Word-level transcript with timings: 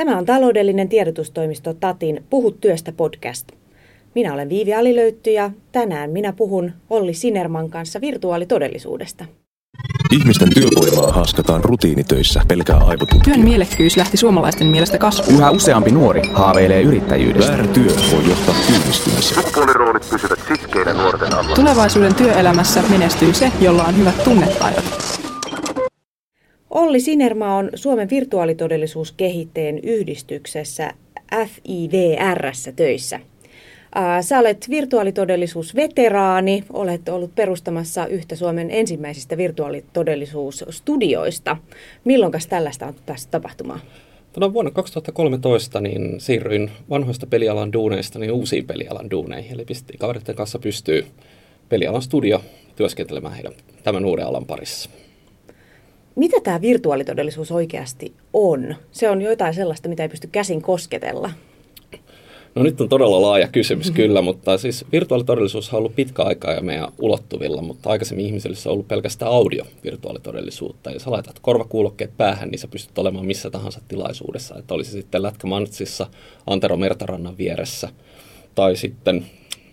Tämä 0.00 0.18
on 0.18 0.26
taloudellinen 0.26 0.88
tiedotustoimisto 0.88 1.74
Tatin 1.74 2.24
Puhu 2.30 2.50
työstä 2.50 2.92
podcast. 2.92 3.48
Minä 4.14 4.34
olen 4.34 4.48
Viivi 4.48 4.74
Alilöytty 4.74 5.30
ja 5.30 5.50
tänään 5.72 6.10
minä 6.10 6.32
puhun 6.32 6.72
Olli 6.90 7.14
Sinerman 7.14 7.70
kanssa 7.70 8.00
virtuaalitodellisuudesta. 8.00 9.24
Ihmisten 10.12 10.48
työvoimaa 10.54 11.12
haaskataan 11.12 11.64
rutiinitöissä 11.64 12.42
pelkää 12.48 12.76
aivotutkija. 12.76 13.34
Työn 13.34 13.40
mielekkyys 13.40 13.96
lähti 13.96 14.16
suomalaisten 14.16 14.66
mielestä 14.66 14.98
kasvuun. 14.98 15.38
Yhä 15.38 15.50
useampi 15.50 15.90
nuori 15.90 16.22
haaveilee 16.32 16.82
yrittäjyydestä. 16.82 17.52
Väärä 17.52 17.66
työ 17.66 17.90
voi 18.12 18.28
johtaa 18.28 18.54
työllistymiseen. 18.66 19.42
Sukupuoliroolit 19.42 20.10
pysyvät 20.10 20.38
sitkeinä 20.48 20.92
nuorten 20.92 21.34
alla. 21.34 21.54
Tulevaisuuden 21.54 22.14
työelämässä 22.14 22.82
menestyy 22.90 23.34
se, 23.34 23.52
jolla 23.60 23.84
on 23.84 23.96
hyvät 23.96 24.24
tunnetaidot. 24.24 24.99
Olli 26.70 27.00
Sinerma 27.00 27.56
on 27.56 27.70
Suomen 27.74 28.10
virtuaalitodellisuuskehittäjien 28.10 29.78
yhdistyksessä 29.78 30.94
FIVRssä 31.46 32.72
töissä. 32.72 33.20
Sä 34.20 34.38
olet 34.38 34.66
virtuaalitodellisuusveteraani, 34.70 36.64
olet 36.72 37.08
ollut 37.08 37.34
perustamassa 37.34 38.06
yhtä 38.06 38.36
Suomen 38.36 38.70
ensimmäisistä 38.70 39.36
virtuaalitodellisuusstudioista. 39.36 41.56
Milloin 42.04 42.32
tällaista 42.48 42.86
on 42.86 42.94
tässä 43.06 43.28
tapahtumaan? 43.30 43.80
No, 44.36 44.52
vuonna 44.52 44.70
2013 44.70 45.80
niin 45.80 46.20
siirryin 46.20 46.70
vanhoista 46.90 47.26
pelialan 47.26 47.72
duuneista 47.72 48.18
niin 48.18 48.32
uusiin 48.32 48.66
pelialan 48.66 49.10
duuneihin. 49.10 49.52
Eli 49.52 49.64
pistettiin 49.64 49.98
kavereiden 49.98 50.34
kanssa 50.34 50.58
pystyy 50.58 51.06
pelialan 51.68 52.02
studio 52.02 52.42
työskentelemään 52.76 53.34
heidän 53.34 53.52
tämän 53.82 54.04
uuden 54.04 54.26
alan 54.26 54.46
parissa. 54.46 54.90
Mitä 56.16 56.40
tämä 56.40 56.60
virtuaalitodellisuus 56.60 57.52
oikeasti 57.52 58.12
on? 58.32 58.74
Se 58.90 59.10
on 59.10 59.22
jotain 59.22 59.54
sellaista, 59.54 59.88
mitä 59.88 60.02
ei 60.02 60.08
pysty 60.08 60.28
käsin 60.32 60.62
kosketella. 60.62 61.30
No 62.54 62.62
nyt 62.62 62.80
on 62.80 62.88
todella 62.88 63.22
laaja 63.22 63.48
kysymys 63.48 63.86
mm-hmm. 63.86 63.96
kyllä, 63.96 64.22
mutta 64.22 64.58
siis 64.58 64.84
virtuaalitodellisuus 64.92 65.72
on 65.72 65.78
ollut 65.78 65.96
pitkä 65.96 66.22
aikaa 66.22 66.54
jo 66.54 66.60
meidän 66.60 66.88
ulottuvilla, 66.98 67.62
mutta 67.62 67.90
aikaisemmin 67.90 68.26
ihmisillä 68.26 68.56
se 68.56 68.68
on 68.68 68.72
ollut 68.72 68.88
pelkästään 68.88 69.32
audio 69.32 69.64
virtuaalitodellisuutta. 69.84 70.90
Ja 70.90 71.00
sä 71.00 71.10
laitat 71.10 71.38
korvakuulokkeet 71.38 72.16
päähän, 72.16 72.48
niin 72.48 72.58
sä 72.58 72.68
pystyt 72.68 72.98
olemaan 72.98 73.26
missä 73.26 73.50
tahansa 73.50 73.80
tilaisuudessa. 73.88 74.58
Että 74.58 74.74
olisi 74.74 74.90
sitten 74.90 75.22
Lätkä 75.22 75.46
Mantsissa, 75.46 76.06
Antero 76.46 76.76
Mertarannan 76.76 77.38
vieressä 77.38 77.88
tai 78.54 78.76
sitten 78.76 79.26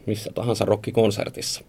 missä 0.05 0.31
tahansa 0.35 0.65
rockikonsertissa. 0.65 1.61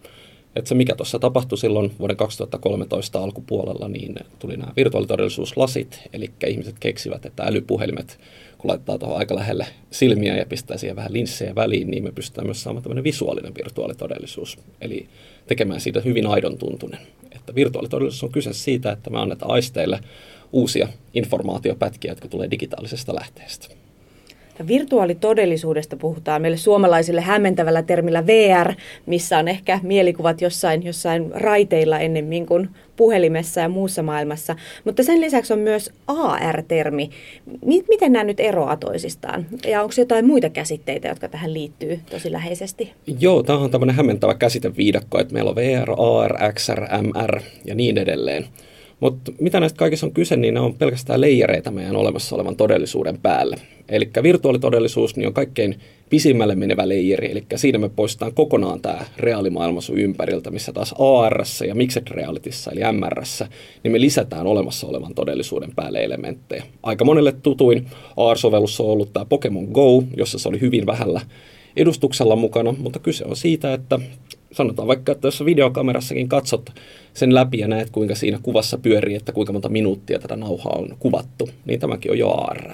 Että 0.55 0.69
se 0.69 0.75
mikä 0.75 0.95
tuossa 0.95 1.19
tapahtui 1.19 1.57
silloin 1.57 1.91
vuoden 1.99 2.17
2013 2.17 3.23
alkupuolella, 3.23 3.87
niin 3.87 4.15
tuli 4.39 4.57
nämä 4.57 4.73
virtuaalitodellisuuslasit, 4.75 5.99
eli 6.13 6.31
ihmiset 6.47 6.75
keksivät, 6.79 7.25
että 7.25 7.43
älypuhelimet 7.43 8.19
kun 8.59 8.69
laittaa 8.69 8.97
tuohon 8.97 9.17
aika 9.17 9.35
lähelle 9.35 9.67
silmiä 9.91 10.37
ja 10.37 10.45
pistää 10.45 10.77
siihen 10.77 10.95
vähän 10.95 11.13
linssejä 11.13 11.55
väliin, 11.55 11.91
niin 11.91 12.03
me 12.03 12.11
pystytään 12.11 12.47
myös 12.47 12.63
saamaan 12.63 12.83
tämmöinen 12.83 13.03
visuaalinen 13.03 13.53
virtuaalitodellisuus. 13.55 14.57
Eli 14.81 15.07
tekemään 15.47 15.81
siitä 15.81 16.01
hyvin 16.01 16.27
aidon 16.27 16.57
tuntunen. 16.57 16.99
Että 17.31 17.55
virtuaalitodellisuus 17.55 18.23
on 18.23 18.31
kyse 18.31 18.53
siitä, 18.53 18.91
että 18.91 19.09
me 19.09 19.19
annetaan 19.19 19.51
aisteille 19.51 19.99
uusia 20.51 20.87
informaatiopätkiä, 21.13 22.11
jotka 22.11 22.27
tulee 22.27 22.51
digitaalisesta 22.51 23.15
lähteestä. 23.15 23.78
Virtuaalitodellisuudesta 24.67 25.97
puhutaan 25.97 26.41
meille 26.41 26.57
suomalaisille 26.57 27.21
hämmentävällä 27.21 27.81
termillä 27.81 28.27
VR, 28.27 28.73
missä 29.05 29.37
on 29.37 29.47
ehkä 29.47 29.79
mielikuvat 29.83 30.41
jossain, 30.41 30.85
jossain 30.85 31.31
raiteilla 31.31 31.99
ennemmin 31.99 32.45
kuin 32.45 32.69
puhelimessa 32.95 33.61
ja 33.61 33.69
muussa 33.69 34.03
maailmassa. 34.03 34.55
Mutta 34.85 35.03
sen 35.03 35.21
lisäksi 35.21 35.53
on 35.53 35.59
myös 35.59 35.91
AR-termi. 36.07 37.09
Miten 37.65 38.11
nämä 38.11 38.23
nyt 38.23 38.39
eroavat 38.39 38.79
toisistaan? 38.79 39.45
Ja 39.67 39.81
onko 39.81 39.93
jotain 39.97 40.25
muita 40.25 40.49
käsitteitä, 40.49 41.07
jotka 41.07 41.27
tähän 41.27 41.53
liittyy 41.53 41.99
tosi 42.09 42.31
läheisesti? 42.31 42.93
Joo, 43.19 43.43
tämä 43.43 43.59
on 43.59 43.71
tämmöinen 43.71 43.95
hämmentävä 43.95 44.33
käsiteviidakko, 44.33 45.19
että 45.19 45.33
meillä 45.33 45.49
on 45.49 45.55
VR, 45.55 45.91
AR, 45.97 46.53
XR, 46.53 46.81
MR 47.01 47.41
ja 47.65 47.75
niin 47.75 47.97
edelleen. 47.97 48.45
Mutta 48.99 49.31
mitä 49.39 49.59
näistä 49.59 49.77
kaikista 49.77 50.05
on 50.05 50.11
kyse, 50.11 50.35
niin 50.35 50.53
ne 50.53 50.59
on 50.59 50.73
pelkästään 50.73 51.21
leijereitä 51.21 51.71
meidän 51.71 51.95
olemassa 51.95 52.35
olevan 52.35 52.55
todellisuuden 52.55 53.17
päälle. 53.17 53.55
Eli 53.89 54.09
virtuaalitodellisuus 54.23 55.15
niin 55.15 55.27
on 55.27 55.33
kaikkein 55.33 55.75
pisimmälle 56.09 56.55
menevä 56.55 56.89
leijeri, 56.89 57.31
eli 57.31 57.43
siinä 57.55 57.77
me 57.77 57.89
poistetaan 57.89 58.33
kokonaan 58.33 58.81
tämä 58.81 59.05
reaalimaailma 59.17 59.81
sun 59.81 59.97
ympäriltä, 59.97 60.51
missä 60.51 60.73
taas 60.73 60.95
AR 60.99 61.43
ja 61.67 61.75
Mixed 61.75 62.07
Realityssä, 62.11 62.71
eli 62.71 62.81
MR, 62.91 63.23
niin 63.83 63.91
me 63.91 64.01
lisätään 64.01 64.47
olemassa 64.47 64.87
olevan 64.87 65.15
todellisuuden 65.15 65.69
päälle 65.75 66.03
elementtejä. 66.03 66.63
Aika 66.83 67.05
monelle 67.05 67.31
tutuin 67.31 67.87
AR-sovellus 68.17 68.81
on 68.81 68.87
ollut 68.87 69.13
tämä 69.13 69.25
Pokemon 69.25 69.65
Go, 69.65 70.03
jossa 70.17 70.39
se 70.39 70.49
oli 70.49 70.61
hyvin 70.61 70.85
vähällä 70.85 71.21
edustuksella 71.77 72.35
mukana, 72.35 72.75
mutta 72.77 72.99
kyse 72.99 73.25
on 73.25 73.35
siitä, 73.35 73.73
että 73.73 73.99
sanotaan 74.51 74.87
vaikka, 74.87 75.11
että 75.11 75.27
jos 75.27 75.45
videokamerassakin 75.45 76.29
katsot 76.29 76.69
sen 77.13 77.35
läpi 77.35 77.59
ja 77.59 77.67
näet, 77.67 77.89
kuinka 77.89 78.15
siinä 78.15 78.39
kuvassa 78.43 78.77
pyörii, 78.77 79.15
että 79.15 79.31
kuinka 79.31 79.53
monta 79.53 79.69
minuuttia 79.69 80.19
tätä 80.19 80.35
nauhaa 80.35 80.73
on 80.73 80.95
kuvattu, 80.99 81.49
niin 81.65 81.79
tämäkin 81.79 82.11
on 82.11 82.17
jo 82.17 82.29
AR. 82.29 82.71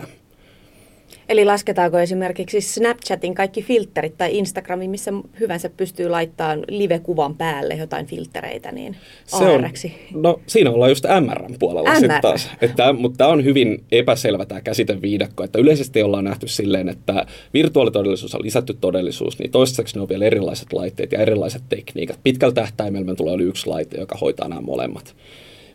Eli 1.30 1.46
lasketaanko 1.46 2.00
esimerkiksi 2.00 2.62
Snapchatin 2.62 3.36
kaikki 3.36 3.62
filterit 3.62 4.18
tai 4.18 4.38
Instagramin, 4.38 4.90
missä 4.90 5.12
hyvänsä 5.40 5.70
pystyy 5.70 6.10
laittamaan 6.10 6.64
live-kuvan 6.68 7.36
päälle 7.36 7.74
jotain 7.74 8.06
filtereitä, 8.06 8.72
niin 8.72 8.96
se 9.26 9.36
on, 9.36 9.70
No 10.14 10.40
siinä 10.48 10.72
ollaan 10.72 10.92
just 10.92 11.06
MRn 11.22 11.56
puolella 11.60 11.90
MR. 11.90 11.96
sitten 11.96 12.22
taas. 12.22 12.50
Että, 12.62 12.94
mutta 12.94 13.18
tämä 13.18 13.30
on 13.30 13.44
hyvin 13.44 13.84
epäselvä 13.92 14.46
tämä 14.46 14.62
käsiteviidakko, 14.62 15.44
että 15.44 15.60
yleisesti 15.60 16.04
ollaan 16.04 16.24
nähty 16.24 16.48
silleen, 16.48 16.90
että 16.90 17.26
virtuaalitodellisuus 17.54 18.36
on 18.36 18.44
lisätty 18.44 18.78
todellisuus, 18.82 19.40
niin 19.40 19.52
toistaiseksi 19.52 19.96
ne 19.96 20.02
on 20.02 20.10
vielä 20.10 20.26
erilaiset 20.26 20.74
laitteet 20.74 21.12
ja 21.12 21.20
erilaiset 21.20 21.64
tekniikat. 21.70 22.20
Pitkällä 22.24 22.54
tähtäimellä 22.54 23.16
tulee 23.16 23.36
yksi 23.36 23.68
laite, 23.68 24.00
joka 24.00 24.18
hoitaa 24.22 24.48
nämä 24.48 24.62
molemmat. 24.62 25.16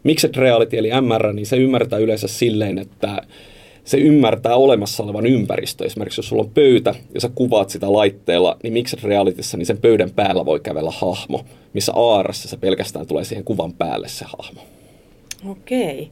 Mixed 0.02 0.36
reality 0.36 0.78
eli 0.78 0.90
MR, 1.00 1.32
niin 1.32 1.46
se 1.46 1.56
ymmärtää 1.56 1.98
yleensä 1.98 2.28
silleen, 2.28 2.78
että 2.78 3.22
se 3.84 3.96
ymmärtää 3.96 4.56
olemassa 4.56 5.02
olevan 5.02 5.26
ympäristö. 5.26 5.84
Esimerkiksi 5.84 6.18
jos 6.18 6.28
sulla 6.28 6.42
on 6.42 6.50
pöytä 6.50 6.94
ja 7.14 7.20
sä 7.20 7.30
kuvaat 7.34 7.70
sitä 7.70 7.92
laitteella, 7.92 8.56
niin 8.62 8.72
miksi 8.72 8.96
realitissa 9.02 9.56
niin 9.56 9.66
sen 9.66 9.78
pöydän 9.78 10.10
päällä 10.10 10.46
voi 10.46 10.60
kävellä 10.60 10.90
hahmo, 10.90 11.44
missä 11.72 11.92
ARassa 11.92 12.48
se 12.48 12.56
pelkästään 12.56 13.06
tulee 13.06 13.24
siihen 13.24 13.44
kuvan 13.44 13.72
päälle 13.72 14.08
se 14.08 14.24
hahmo. 14.24 14.60
Okei. 15.48 16.10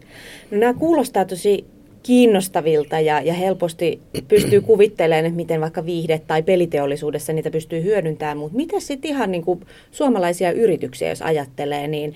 No 0.50 0.58
nämä 0.58 0.74
kuulostaa 0.74 1.24
tosi 1.24 1.64
kiinnostavilta 2.02 3.00
ja, 3.00 3.20
ja 3.20 3.34
helposti 3.34 4.00
pystyy 4.28 4.60
kuvittelemaan, 4.60 5.26
että 5.26 5.36
miten 5.36 5.60
vaikka 5.60 5.86
viihde- 5.86 6.22
tai 6.26 6.42
peliteollisuudessa 6.42 7.32
niitä 7.32 7.50
pystyy 7.50 7.82
hyödyntämään, 7.82 8.36
mutta 8.38 8.56
mitä 8.56 8.80
sitten 8.80 9.10
ihan 9.10 9.30
niin 9.30 9.44
kuin 9.44 9.60
suomalaisia 9.90 10.52
yrityksiä, 10.52 11.08
jos 11.08 11.22
ajattelee, 11.22 11.88
niin 11.88 12.14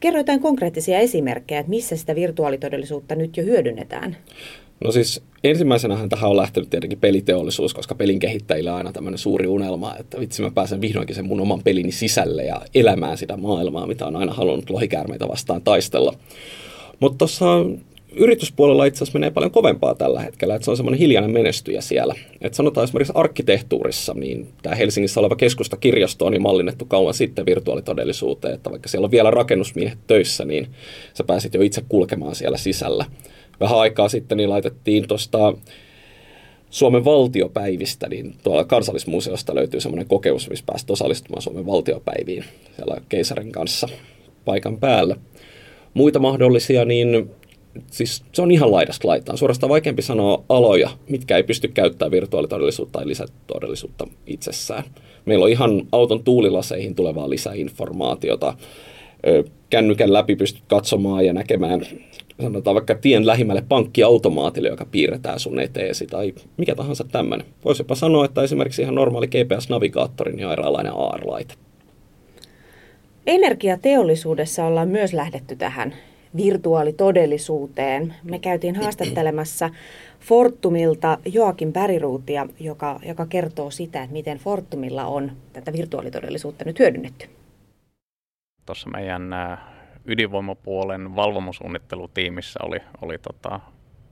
kerro 0.00 0.20
jotain 0.20 0.40
konkreettisia 0.40 0.98
esimerkkejä, 0.98 1.60
että 1.60 1.70
missä 1.70 1.96
sitä 1.96 2.14
virtuaalitodellisuutta 2.14 3.14
nyt 3.14 3.36
jo 3.36 3.44
hyödynnetään? 3.44 4.16
No 4.84 4.92
siis 4.92 5.22
ensimmäisenähän 5.44 6.08
tähän 6.08 6.30
on 6.30 6.36
lähtenyt 6.36 6.70
tietenkin 6.70 7.00
peliteollisuus, 7.00 7.74
koska 7.74 7.94
pelin 7.94 8.18
kehittäjillä 8.18 8.72
on 8.72 8.78
aina 8.78 8.92
tämmöinen 8.92 9.18
suuri 9.18 9.46
unelma, 9.46 9.96
että 10.00 10.20
vitsi 10.20 10.42
mä 10.42 10.50
pääsen 10.50 10.80
vihdoinkin 10.80 11.16
sen 11.16 11.26
mun 11.26 11.40
oman 11.40 11.62
pelini 11.62 11.92
sisälle 11.92 12.44
ja 12.44 12.60
elämään 12.74 13.18
sitä 13.18 13.36
maailmaa, 13.36 13.86
mitä 13.86 14.06
on 14.06 14.16
aina 14.16 14.32
halunnut 14.32 14.70
lohikäärmeitä 14.70 15.28
vastaan 15.28 15.62
taistella. 15.62 16.14
Mutta 17.00 17.18
tuossa 17.18 17.46
yrityspuolella 18.16 18.84
itse 18.84 19.04
asiassa 19.04 19.18
menee 19.18 19.30
paljon 19.30 19.50
kovempaa 19.50 19.94
tällä 19.94 20.20
hetkellä, 20.20 20.54
että 20.54 20.64
se 20.64 20.70
on 20.70 20.76
semmoinen 20.76 20.98
hiljainen 20.98 21.30
menestyjä 21.30 21.80
siellä. 21.80 22.14
Et 22.40 22.54
sanotaan 22.54 22.84
esimerkiksi 22.84 23.12
arkkitehtuurissa, 23.16 24.14
niin 24.14 24.48
tämä 24.62 24.76
Helsingissä 24.76 25.20
oleva 25.20 25.36
keskustakirjasto 25.36 26.26
on 26.26 26.32
niin 26.32 26.42
mallinnettu 26.42 26.84
kauan 26.84 27.14
sitten 27.14 27.46
virtuaalitodellisuuteen, 27.46 28.54
että 28.54 28.70
vaikka 28.70 28.88
siellä 28.88 29.04
on 29.04 29.10
vielä 29.10 29.30
rakennusmiehet 29.30 29.98
töissä, 30.06 30.44
niin 30.44 30.68
sä 31.14 31.24
pääsit 31.24 31.54
jo 31.54 31.62
itse 31.62 31.82
kulkemaan 31.88 32.34
siellä 32.34 32.58
sisällä 32.58 33.04
vähän 33.60 33.78
aikaa 33.78 34.08
sitten 34.08 34.38
niin 34.38 34.50
laitettiin 34.50 35.08
tuosta 35.08 35.54
Suomen 36.70 37.04
valtiopäivistä, 37.04 38.08
niin 38.08 38.34
tuolla 38.42 38.64
kansallismuseosta 38.64 39.54
löytyy 39.54 39.80
semmoinen 39.80 40.08
kokemus, 40.08 40.50
missä 40.50 40.64
pääsit 40.66 40.90
osallistumaan 40.90 41.42
Suomen 41.42 41.66
valtiopäiviin 41.66 42.44
siellä 42.76 42.96
keisarin 43.08 43.52
kanssa 43.52 43.88
paikan 44.44 44.78
päällä. 44.78 45.16
Muita 45.94 46.18
mahdollisia, 46.18 46.84
niin 46.84 47.30
siis 47.90 48.24
se 48.32 48.42
on 48.42 48.50
ihan 48.50 48.72
laidasta 48.72 49.08
laitaan. 49.08 49.38
Suorastaan 49.38 49.70
vaikeampi 49.70 50.02
sanoa 50.02 50.44
aloja, 50.48 50.90
mitkä 51.08 51.36
ei 51.36 51.42
pysty 51.42 51.68
käyttämään 51.68 52.10
virtuaalitodellisuutta 52.10 52.98
tai 52.98 53.08
lisätodellisuutta 53.08 54.06
itsessään. 54.26 54.84
Meillä 55.24 55.44
on 55.44 55.50
ihan 55.50 55.82
auton 55.92 56.24
tuulilaseihin 56.24 56.94
tulevaa 56.94 57.30
lisäinformaatiota. 57.30 58.54
Kännykän 59.70 60.12
läpi 60.12 60.36
pystyt 60.36 60.62
katsomaan 60.66 61.26
ja 61.26 61.32
näkemään 61.32 61.86
sanotaan 62.42 62.74
vaikka 62.74 62.94
tien 62.94 63.26
lähimmälle 63.26 63.62
pankkiautomaatille, 63.68 64.68
joka 64.68 64.86
piirretään 64.90 65.40
sun 65.40 65.60
eteesi 65.60 66.06
tai 66.06 66.34
mikä 66.56 66.74
tahansa 66.74 67.04
tämmöinen. 67.12 67.46
Voisi 67.64 67.80
jopa 67.82 67.94
sanoa, 67.94 68.24
että 68.24 68.42
esimerkiksi 68.42 68.82
ihan 68.82 68.94
normaali 68.94 69.26
GPS-navigaattori 69.26 70.32
niin 70.32 70.46
on 70.46 70.52
eräänlainen 70.52 70.92
AR-laite. 70.92 71.54
Energiateollisuudessa 73.26 74.64
ollaan 74.64 74.88
myös 74.88 75.12
lähdetty 75.12 75.56
tähän 75.56 75.94
virtuaalitodellisuuteen. 76.36 78.14
Me 78.24 78.38
käytiin 78.38 78.76
haastattelemassa 78.76 79.70
Fortumilta 80.20 81.18
Joakin 81.24 81.72
Päriruutia, 81.72 82.46
joka, 82.60 83.00
joka 83.06 83.26
kertoo 83.26 83.70
sitä, 83.70 84.02
että 84.02 84.12
miten 84.12 84.38
Fortumilla 84.38 85.04
on 85.06 85.32
tätä 85.52 85.72
virtuaalitodellisuutta 85.72 86.64
nyt 86.64 86.78
hyödynnetty. 86.78 87.26
Tuossa 88.66 88.90
meidän 88.90 89.30
ydinvoimapuolen 90.04 91.16
valvomusuunnittelutiimissä 91.16 92.60
oli, 92.62 92.78
oli 93.02 93.18
tota, 93.18 93.60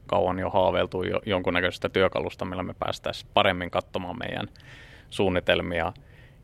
kauan 0.07 0.39
jo 0.39 0.51
haaveiltu 0.51 1.03
jo, 1.03 1.21
jonkunnäköisestä 1.27 1.89
työkalusta, 1.89 2.45
millä 2.45 2.63
me 2.63 2.75
päästäisiin 2.79 3.31
paremmin 3.35 3.71
katsomaan 3.71 4.19
meidän 4.19 4.49
suunnitelmia 5.11 5.93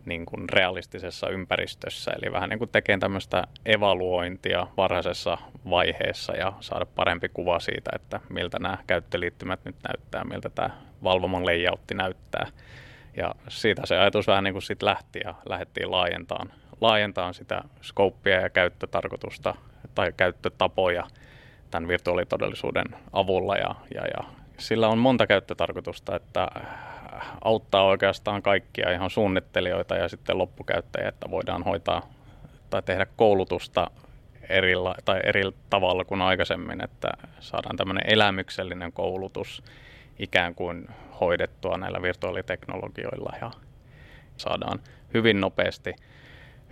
niin 0.04 0.26
kuin 0.26 0.48
realistisessa 0.48 1.28
ympäristössä, 1.28 2.10
eli 2.10 2.32
vähän 2.32 2.50
niin 2.50 2.58
kuin 2.58 2.70
tekemään 2.70 3.00
tämmöistä 3.00 3.44
evaluointia 3.66 4.66
varhaisessa 4.76 5.38
vaiheessa 5.70 6.32
ja 6.36 6.52
saada 6.60 6.86
parempi 6.86 7.28
kuva 7.28 7.60
siitä, 7.60 7.90
että 7.94 8.20
miltä 8.28 8.58
nämä 8.58 8.78
käyttöliittymät 8.86 9.60
nyt 9.64 9.76
näyttää, 9.88 10.24
miltä 10.24 10.50
tämä 10.50 10.70
valvoman 11.02 11.46
layoutti 11.46 11.94
näyttää. 11.94 12.46
Ja 13.18 13.34
siitä 13.48 13.86
se 13.86 13.98
ajatus 13.98 14.26
vähän 14.26 14.44
niin 14.44 14.54
kuin 14.54 14.62
sit 14.62 14.82
lähti 14.82 15.20
ja 15.24 15.34
lähdettiin 15.48 15.90
laajentamaan, 15.90 16.52
laajentamaan 16.80 17.34
sitä 17.34 17.62
skouppia 17.82 18.40
ja 18.40 18.50
käyttötarkoitusta 18.50 19.54
tai 19.94 20.12
käyttötapoja 20.16 21.04
tämän 21.70 21.88
virtuaalitodellisuuden 21.88 22.86
avulla. 23.12 23.56
Ja, 23.56 23.74
ja, 23.94 24.02
ja 24.06 24.24
sillä 24.58 24.88
on 24.88 24.98
monta 24.98 25.26
käyttötarkoitusta, 25.26 26.16
että 26.16 26.48
auttaa 27.44 27.84
oikeastaan 27.84 28.42
kaikkia 28.42 28.90
ihan 28.92 29.10
suunnittelijoita 29.10 29.96
ja 29.96 30.08
sitten 30.08 30.38
loppukäyttäjiä, 30.38 31.08
että 31.08 31.30
voidaan 31.30 31.62
hoitaa 31.62 32.02
tai 32.70 32.82
tehdä 32.82 33.06
koulutusta 33.16 33.90
eri, 34.48 34.72
tai 35.04 35.20
eri 35.24 35.42
tavalla 35.70 36.04
kuin 36.04 36.22
aikaisemmin, 36.22 36.84
että 36.84 37.08
saadaan 37.40 37.76
tämmöinen 37.76 38.12
elämyksellinen 38.12 38.92
koulutus 38.92 39.62
ikään 40.18 40.54
kuin 40.54 40.88
hoidettua 41.20 41.78
näillä 41.78 42.02
virtuaaliteknologioilla 42.02 43.32
ja 43.40 43.50
saadaan 44.36 44.78
hyvin 45.14 45.40
nopeasti, 45.40 45.94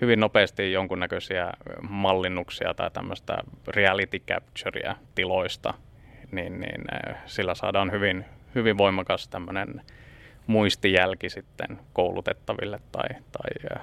hyvin 0.01 0.21
nopeasti 0.21 0.73
jonkunnäköisiä 0.73 1.53
mallinnuksia 1.89 2.75
tai 2.75 2.91
tämmöistä 2.91 3.39
reality 3.69 4.19
capturea 4.19 4.97
tiloista, 5.15 5.75
niin, 6.33 6.61
niin 6.61 6.85
eh, 6.93 7.17
sillä 7.27 7.55
saadaan 7.55 7.93
hyvin, 7.93 8.25
hyvin 8.55 8.79
voimakas 8.79 9.29
tämmöinen 9.29 9.83
muistijälki 10.47 11.31
sitten 11.31 11.79
koulutettaville 11.93 12.81
tai, 12.93 13.09
tai 13.09 13.79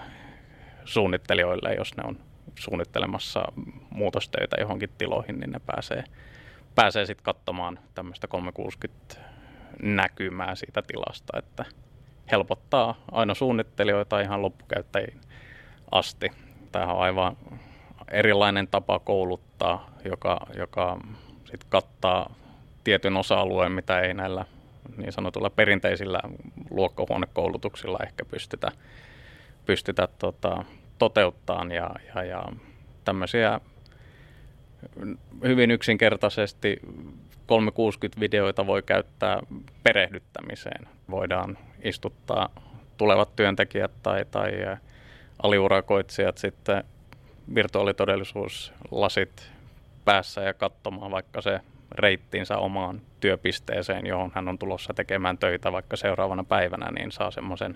suunnittelijoille, 0.86 1.74
jos 1.74 1.98
ne 1.98 2.04
on 2.08 2.18
suunnittelemassa 2.56 3.44
muutostöitä 3.90 4.56
johonkin 4.60 4.90
tiloihin, 4.98 5.40
niin 5.40 5.52
ne 5.52 5.60
pääsee, 5.66 6.04
pääsee 6.76 7.06
sitten 7.06 7.24
katsomaan 7.24 7.80
tämmöistä 7.96 8.28
360 8.28 9.33
näkymää 9.82 10.56
siitä 10.56 10.82
tilasta, 10.82 11.40
että 11.40 11.66
helpottaa 12.32 12.96
aina 13.12 13.34
suunnittelijoita 13.34 14.22
ihan 14.22 14.42
loppukäyttäjiin 14.42 15.22
asti. 15.92 16.32
Tämä 16.72 16.94
on 16.94 17.02
aivan 17.02 17.38
erilainen 18.12 18.68
tapa 18.68 19.00
kouluttaa, 19.00 19.90
joka, 20.06 20.48
joka 20.58 21.00
sit 21.46 21.64
kattaa 21.70 22.36
tietyn 22.84 23.18
osa-alueen, 23.18 23.72
mitä 23.72 24.00
ei 24.00 24.14
näillä 24.14 24.46
niin 24.98 25.12
sanotulla 25.12 25.50
perinteisillä 25.50 26.20
luokkahuonekoulutuksilla 26.70 28.00
ehkä 28.04 28.26
pystytä, 28.26 28.72
pystytä 29.66 30.08
tota, 30.20 30.64
toteuttamaan 30.98 31.72
ja, 31.72 31.90
ja, 32.16 32.24
ja 32.24 32.44
tämmöisiä 33.06 33.62
hyvin 35.44 35.72
yksinkertaisesti 35.72 36.80
360-videoita 37.44 38.68
voi 38.68 38.82
käyttää 38.82 39.40
perehdyttämiseen. 39.84 40.88
Voidaan 41.10 41.58
istuttaa 41.82 42.50
tulevat 42.98 43.36
työntekijät 43.36 43.92
tai, 44.04 44.26
tai 44.32 44.52
aliurakoitsijat 45.44 46.38
sitten 46.38 46.84
virtuaalitodellisuuslasit 47.56 49.52
päässä 50.06 50.42
ja 50.42 50.54
katsomaan 50.54 51.12
vaikka 51.12 51.42
se 51.42 51.60
reittinsä 51.92 52.58
omaan 52.58 53.02
työpisteeseen, 53.20 54.06
johon 54.06 54.32
hän 54.36 54.48
on 54.48 54.60
tulossa 54.60 54.94
tekemään 54.94 55.38
töitä 55.38 55.72
vaikka 55.72 55.98
seuraavana 55.98 56.44
päivänä, 56.44 56.92
niin 56.92 57.12
saa 57.12 57.32
semmoisen 57.32 57.76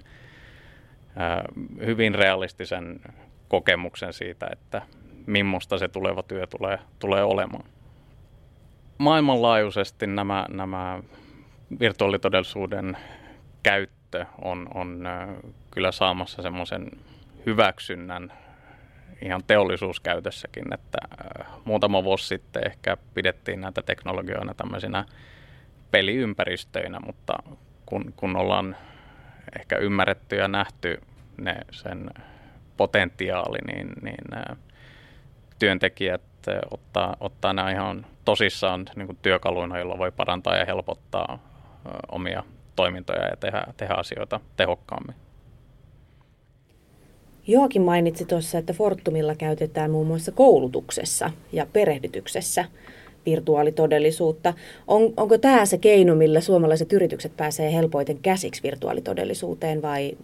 hyvin 1.86 2.16
realistisen 2.16 3.00
kokemuksen 3.48 4.14
siitä, 4.14 4.48
että 4.52 4.82
millaista 5.26 5.78
se 5.78 5.88
tuleva 5.88 6.24
työ 6.24 6.48
tulee, 6.48 6.80
tulee 7.00 7.24
olemaan. 7.24 7.64
Maailmanlaajuisesti 8.98 10.08
nämä, 10.08 10.46
nämä 10.50 11.00
virtuaalitodellisuuden 11.80 12.98
käyttö 13.64 14.26
on, 14.42 14.68
on 14.74 15.08
kyllä 15.72 15.92
saamassa 15.92 16.42
semmoisen 16.42 16.92
hyväksynnän 17.46 18.34
ihan 19.22 19.44
teollisuuskäytössäkin, 19.48 20.74
että 20.74 20.98
muutama 21.66 22.04
vuosi 22.04 22.28
sitten 22.28 22.68
ehkä 22.68 22.98
pidettiin 23.14 23.62
näitä 23.62 23.82
teknologioina 23.82 24.54
tämmöisinä 24.54 25.06
peliympäristöinä, 25.92 27.00
mutta 27.06 27.34
kun, 27.86 28.14
kun 28.16 28.36
ollaan 28.36 28.76
ehkä 29.60 29.78
ymmärretty 29.78 30.36
ja 30.36 30.48
nähty 30.48 31.02
ne, 31.38 31.56
sen 31.72 32.10
potentiaali, 32.78 33.58
niin, 33.68 33.90
niin 34.02 34.58
työntekijät 35.60 36.22
ottaa, 36.72 37.18
ottaa 37.20 37.54
nämä 37.54 37.72
ihan 37.72 38.06
tosissaan 38.26 38.86
niin 38.96 39.06
kuin 39.06 39.18
työkaluina, 39.22 39.78
joilla 39.78 39.98
voi 39.98 40.12
parantaa 40.12 40.56
ja 40.56 40.66
helpottaa 40.66 41.40
omia 42.12 42.44
toimintoja 42.76 43.28
ja 43.28 43.38
tehdä, 43.38 43.64
tehdä 43.78 43.94
asioita 43.94 44.40
tehokkaammin. 44.58 45.16
Joakin 47.48 47.82
mainitsi 47.82 48.26
tuossa, 48.26 48.58
että 48.58 48.74
Fortumilla 48.74 49.36
käytetään 49.36 49.92
muun 49.92 50.08
muassa 50.08 50.32
koulutuksessa 50.32 51.32
ja 51.52 51.66
perehdytyksessä 51.74 52.66
virtuaalitodellisuutta. 53.26 54.54
On, 54.88 55.14
onko 55.18 55.38
tämä 55.38 55.66
se 55.66 55.78
keino, 55.78 56.16
millä 56.16 56.42
suomalaiset 56.42 56.94
yritykset 56.94 57.38
pääsee 57.38 57.74
helpoiten 57.74 58.18
käsiksi 58.20 58.64
virtuaalitodellisuuteen 58.64 59.82
vai 59.82 60.18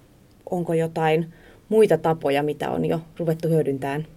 onko 0.50 0.74
jotain 0.74 1.34
muita 1.70 1.98
tapoja, 1.98 2.44
mitä 2.44 2.72
on 2.72 2.86
jo 2.86 3.00
ruvettu 3.18 3.48
hyödyntämään? 3.48 4.08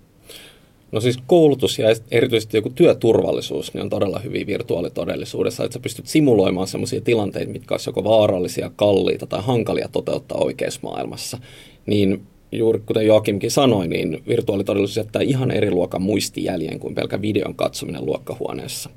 No 0.92 1.00
siis 1.00 1.18
koulutus 1.26 1.78
ja 1.78 1.88
erityisesti 2.10 2.56
joku 2.56 2.70
työturvallisuus 2.70 3.74
niin 3.74 3.82
on 3.82 3.90
todella 3.90 4.18
hyvin 4.18 4.46
virtuaalitodellisuudessa, 4.46 5.64
että 5.64 5.72
sä 5.74 5.80
pystyt 5.80 6.06
simuloimaan 6.06 6.66
sellaisia 6.66 7.00
tilanteita, 7.00 7.52
mitkä 7.52 7.74
olisivat 7.74 7.96
joko 7.96 8.10
vaarallisia, 8.10 8.70
kalliita 8.76 9.26
tai 9.26 9.42
hankalia 9.42 9.88
toteuttaa 9.92 10.38
oikeassa 10.38 10.80
maailmassa. 10.82 11.38
Niin 11.86 12.22
juuri 12.52 12.82
kuten 12.86 13.06
Joakimkin 13.06 13.50
sanoi, 13.50 13.88
niin 13.88 14.22
virtuaalitodellisuus 14.28 14.96
jättää 14.96 15.22
ihan 15.22 15.50
eri 15.50 15.70
luokan 15.70 16.02
muistijäljen 16.02 16.78
kuin 16.78 16.94
pelkä 16.94 17.22
videon 17.22 17.54
katsominen 17.54 18.06
luokkahuoneessa. 18.06 18.90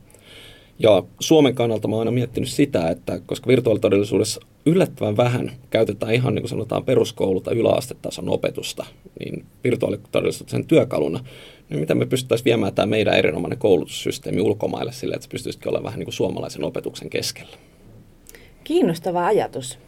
Ja 0.79 1.03
Suomen 1.19 1.55
kannalta 1.55 1.87
mä 1.87 1.95
oon 1.95 2.01
aina 2.01 2.11
miettinyt 2.11 2.49
sitä, 2.49 2.89
että 2.89 3.19
koska 3.25 3.47
virtuaalitodellisuudessa 3.47 4.41
yllättävän 4.65 5.17
vähän 5.17 5.51
käytetään 5.69 6.13
ihan 6.13 6.35
niin 6.35 6.41
kuin 6.43 6.49
sanotaan 6.49 6.83
peruskoulu- 6.83 7.41
tai 7.41 7.55
yläastetason 7.55 8.29
opetusta, 8.29 8.85
niin 9.19 9.45
virtuaalitodellisuuden 9.63 10.65
työkaluna, 10.65 11.23
niin 11.69 11.79
miten 11.79 11.97
me 11.97 12.05
pystyttäisiin 12.05 12.45
viemään 12.45 12.73
tämä 12.73 12.85
meidän 12.85 13.15
erinomainen 13.15 13.59
koulutussysteemi 13.59 14.41
ulkomaille 14.41 14.91
sille, 14.91 15.15
että 15.15 15.23
se 15.23 15.29
pystyisikin 15.29 15.67
olemaan 15.67 15.83
vähän 15.83 15.99
niin 15.99 16.05
kuin 16.05 16.13
suomalaisen 16.13 16.63
opetuksen 16.63 17.09
keskellä. 17.09 17.57
Kiinnostava 18.63 19.25
ajatus 19.25 19.79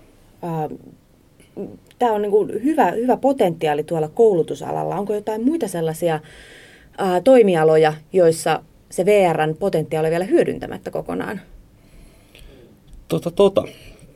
tämä 2.00 2.12
on 2.12 2.22
niin 2.22 2.32
kuin 2.32 2.64
hyvä, 2.64 2.92
hyvä 2.92 3.18
potentiaali 3.18 3.84
tuolla 3.84 4.08
koulutusalalla. 4.08 4.96
Onko 4.96 5.14
jotain 5.14 5.44
muita 5.44 5.68
sellaisia 5.68 6.20
toimialoja, 7.24 7.94
joissa 8.14 8.64
se 8.90 9.06
VRn 9.06 9.56
potentiaali 9.60 10.08
on 10.08 10.12
vielä 10.12 10.26
hyödyntämättä 10.26 10.92
kokonaan? 10.92 11.42
Tota, 13.08 13.32
tota. 13.32 13.64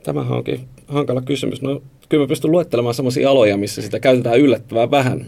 Tämähän 0.03 0.37
onkin 0.37 0.59
hankala 0.87 1.21
kysymys. 1.21 1.61
No, 1.61 1.81
kyllä 2.09 2.23
mä 2.23 2.27
pystyn 2.27 2.51
luettelemaan 2.51 2.95
sellaisia 2.95 3.29
aloja, 3.29 3.57
missä 3.57 3.81
sitä 3.81 3.99
käytetään 3.99 4.39
yllättävän 4.39 4.91
vähän. 4.91 5.25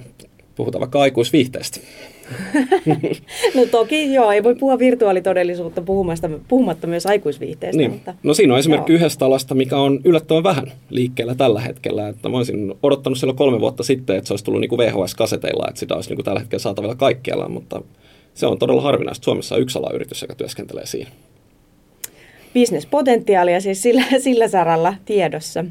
Puhutaan 0.56 0.80
vaikka 0.80 1.02
aikuisviihteestä. 1.02 1.80
no 3.56 3.66
toki 3.72 4.14
joo, 4.14 4.32
ei 4.32 4.44
voi 4.44 4.56
puhua 4.56 4.80
virtuaalitodellisuutta 4.80 5.82
puhumasta, 5.82 6.30
puhumatta 6.48 6.88
myös 6.88 7.06
aikuisviihteestä. 7.06 7.78
Niin. 7.78 7.92
Mutta, 7.92 8.14
no 8.24 8.34
siinä 8.34 8.54
on 8.54 8.60
esimerkki 8.60 8.92
joo. 8.92 8.98
yhdestä 8.98 9.26
alasta, 9.26 9.56
mikä 9.56 9.78
on 9.78 10.00
yllättävän 10.04 10.44
vähän 10.44 10.72
liikkeellä 10.90 11.36
tällä 11.36 11.62
hetkellä. 11.62 12.08
Että 12.08 12.30
mä 12.30 12.38
olisin 12.38 12.74
odottanut 12.84 13.18
silloin 13.18 13.38
kolme 13.38 13.60
vuotta 13.60 13.84
sitten, 13.84 14.16
että 14.16 14.28
se 14.28 14.34
olisi 14.34 14.46
tullut 14.46 14.62
niin 14.62 14.70
kuin 14.70 14.80
VHS-kaseteilla, 14.80 15.68
että 15.68 15.80
sitä 15.80 15.96
olisi 15.96 16.10
niin 16.10 16.18
kuin 16.18 16.26
tällä 16.26 16.40
hetkellä 16.40 16.62
saatavilla 16.62 16.96
kaikkialla, 16.96 17.50
mutta 17.50 17.82
se 18.34 18.48
on 18.48 18.60
todella 18.60 18.82
harvinaista. 18.82 19.26
Suomessa 19.26 19.56
on 19.56 19.62
yksi 19.62 19.80
alayritys, 19.80 20.22
joka 20.22 20.36
työskentelee 20.36 20.86
siinä. 20.86 21.10
Bisnespotentiaalia 22.54 23.62
siis 23.62 23.82
sillä, 23.82 24.04
sillä 24.20 24.48
saralla 24.48 24.94
tiedossa. 25.06 25.66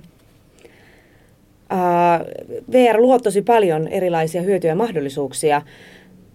Uh, 1.72 2.26
VR 2.72 3.00
luo 3.00 3.18
tosi 3.18 3.42
paljon 3.42 3.88
erilaisia 3.88 4.42
hyötyjä 4.42 4.70
ja 4.70 4.76
mahdollisuuksia 4.76 5.62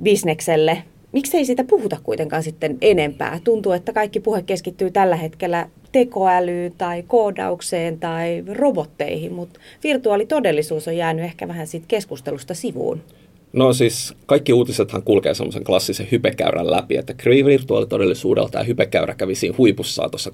bisnekselle. 0.04 0.84
miksei 1.12 1.46
sitä 1.46 1.64
puhuta 1.64 1.98
kuitenkaan 2.04 2.44
sitten 2.44 2.78
enempää? 2.82 3.40
Tuntuu, 3.44 3.72
että 3.72 3.94
kaikki 3.94 4.20
puhe 4.20 4.42
keskittyy 4.42 4.92
tällä 4.92 5.16
hetkellä 5.16 5.70
tekoälyyn 5.92 6.74
tai 6.78 7.04
koodaukseen 7.08 8.00
tai 8.00 8.44
robotteihin, 8.48 9.34
mutta 9.34 9.60
virtuaalitodellisuus 9.84 10.88
on 10.88 10.98
jäänyt 10.98 11.26
ehkä 11.26 11.48
vähän 11.48 11.68
siitä 11.68 11.86
keskustelusta 11.88 12.54
sivuun. 12.54 13.02
No 13.54 13.74
siis 13.74 14.14
kaikki 14.26 14.54
uutisethan 14.54 15.04
kulkee 15.04 15.34
semmoisen 15.34 15.64
klassisen 15.64 16.08
hypekäyrän 16.12 16.72
läpi, 16.72 16.98
että 16.98 17.14
virtuaalitodellisuudella 17.46 18.50
tämä 18.50 18.64
hypekäyrä 18.64 19.16
kävi 19.16 19.36
siinä 19.36 19.56
huipussaan 19.58 20.12
tuossa 20.12 20.30
2014-2015 20.30 20.34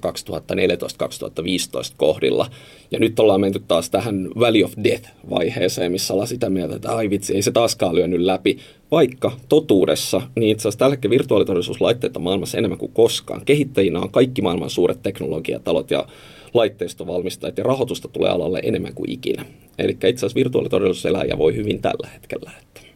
kohdilla. 1.96 2.50
Ja 2.90 2.98
nyt 2.98 3.20
ollaan 3.20 3.40
menty 3.40 3.62
taas 3.68 3.90
tähän 3.90 4.28
Valley 4.38 4.64
of 4.64 4.72
Death-vaiheeseen, 4.84 5.92
missä 5.92 6.14
ollaan 6.14 6.28
sitä 6.28 6.50
mieltä, 6.50 6.76
että 6.76 6.96
ai 6.96 7.10
vitsi, 7.10 7.34
ei 7.34 7.42
se 7.42 7.50
taaskaan 7.50 7.94
lyönyt 7.94 8.20
läpi. 8.20 8.58
Vaikka 8.90 9.32
totuudessa, 9.48 10.22
niin 10.36 10.50
itse 10.50 10.62
asiassa 10.62 10.78
tällä 10.78 10.96
virtuaalitodellisuuslaitteita 11.10 12.18
maailmassa 12.18 12.58
enemmän 12.58 12.78
kuin 12.78 12.92
koskaan. 12.92 13.44
Kehittäjinä 13.44 14.00
on 14.00 14.10
kaikki 14.10 14.42
maailman 14.42 14.70
suuret 14.70 15.02
teknologiatalot 15.02 15.90
ja 15.90 16.06
laitteistovalmistajat 16.54 17.58
ja 17.58 17.64
rahoitusta 17.64 18.08
tulee 18.08 18.30
alalle 18.30 18.60
enemmän 18.62 18.94
kuin 18.94 19.10
ikinä. 19.10 19.44
Eli 19.78 19.92
itse 19.92 20.08
asiassa 20.08 20.34
virtuaalitodellisuus 20.34 21.06
elää 21.06 21.24
ja 21.24 21.38
voi 21.38 21.56
hyvin 21.56 21.82
tällä 21.82 22.08
hetkellä. 22.14 22.50
Että 22.62 22.87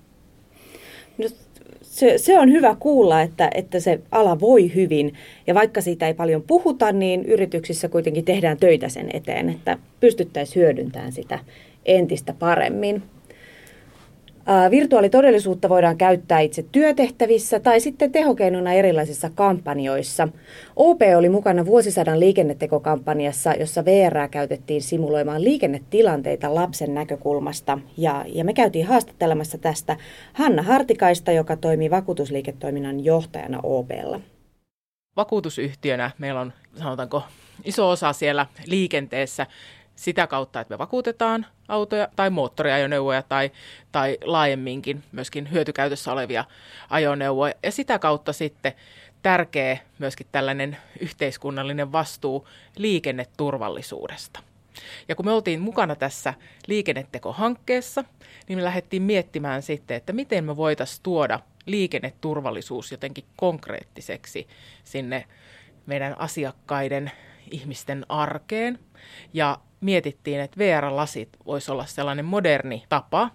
No, 1.22 1.28
se, 1.82 2.18
se 2.18 2.38
on 2.38 2.52
hyvä 2.52 2.76
kuulla, 2.80 3.22
että, 3.22 3.50
että 3.54 3.80
se 3.80 4.00
ala 4.10 4.40
voi 4.40 4.74
hyvin. 4.74 5.14
Ja 5.46 5.54
vaikka 5.54 5.80
siitä 5.80 6.06
ei 6.06 6.14
paljon 6.14 6.42
puhuta, 6.42 6.92
niin 6.92 7.24
yrityksissä 7.24 7.88
kuitenkin 7.88 8.24
tehdään 8.24 8.56
töitä 8.56 8.88
sen 8.88 9.10
eteen, 9.12 9.48
että 9.48 9.78
pystyttäisiin 10.00 10.62
hyödyntämään 10.62 11.12
sitä 11.12 11.38
entistä 11.86 12.34
paremmin. 12.38 13.02
Virtuaalitodellisuutta 14.70 15.68
voidaan 15.68 15.96
käyttää 15.96 16.40
itse 16.40 16.64
työtehtävissä 16.72 17.60
tai 17.60 17.80
sitten 17.80 18.12
tehokeinona 18.12 18.72
erilaisissa 18.72 19.30
kampanjoissa. 19.34 20.28
OP 20.76 21.00
oli 21.16 21.28
mukana 21.28 21.66
vuosisadan 21.66 22.20
liikennetekokampanjassa, 22.20 23.52
jossa 23.52 23.84
VR 23.84 24.28
käytettiin 24.30 24.82
simuloimaan 24.82 25.44
liikennetilanteita 25.44 26.54
lapsen 26.54 26.94
näkökulmasta. 26.94 27.78
Ja, 27.96 28.24
ja 28.28 28.44
me 28.44 28.52
käytiin 28.54 28.86
haastattelemassa 28.86 29.58
tästä 29.58 29.96
Hanna 30.32 30.62
Hartikaista, 30.62 31.32
joka 31.32 31.56
toimii 31.56 31.90
vakuutusliiketoiminnan 31.90 33.04
johtajana 33.04 33.60
OPlla. 33.62 34.20
Vakuutusyhtiönä 35.16 36.10
meillä 36.18 36.40
on, 36.40 36.52
sanotaanko, 36.74 37.22
iso 37.64 37.88
osa 37.88 38.12
siellä 38.12 38.46
liikenteessä 38.66 39.46
sitä 39.96 40.26
kautta, 40.26 40.60
että 40.60 40.74
me 40.74 40.78
vakuutetaan 40.78 41.46
autoja 41.68 42.08
tai 42.16 42.30
moottoriajoneuvoja 42.30 43.22
tai, 43.22 43.50
tai 43.92 44.18
laajemminkin 44.24 45.02
myöskin 45.12 45.50
hyötykäytössä 45.50 46.12
olevia 46.12 46.44
ajoneuvoja. 46.90 47.54
Ja 47.62 47.72
sitä 47.72 47.98
kautta 47.98 48.32
sitten 48.32 48.72
tärkeä 49.22 49.78
myöskin 49.98 50.26
tällainen 50.32 50.76
yhteiskunnallinen 51.00 51.92
vastuu 51.92 52.48
liikenneturvallisuudesta. 52.76 54.40
Ja 55.08 55.14
kun 55.14 55.26
me 55.26 55.32
oltiin 55.32 55.60
mukana 55.60 55.94
tässä 55.96 56.34
liikennetekohankkeessa, 56.66 58.04
niin 58.48 58.58
me 58.58 58.64
lähdettiin 58.64 59.02
miettimään 59.02 59.62
sitten, 59.62 59.96
että 59.96 60.12
miten 60.12 60.44
me 60.44 60.56
voitaisiin 60.56 61.02
tuoda 61.02 61.40
liikenneturvallisuus 61.66 62.90
jotenkin 62.90 63.24
konkreettiseksi 63.36 64.46
sinne 64.84 65.24
meidän 65.86 66.20
asiakkaiden 66.20 67.10
ihmisten 67.50 68.06
arkeen. 68.08 68.78
Ja 69.32 69.58
mietittiin, 69.82 70.40
että 70.40 70.58
VR-lasit 70.58 71.28
voisi 71.46 71.72
olla 71.72 71.86
sellainen 71.86 72.24
moderni 72.24 72.84
tapa, 72.88 73.30